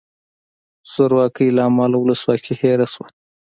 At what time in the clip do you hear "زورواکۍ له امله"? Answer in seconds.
0.91-1.97